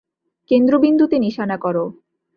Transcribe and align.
কেন্দ্রবিন্দুতে 0.51 1.15
নিশানা 1.19 1.57
কর! 1.57 1.75